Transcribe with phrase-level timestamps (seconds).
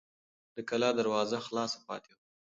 [0.55, 2.23] د کلا دروازه خلاصه پاتې وه.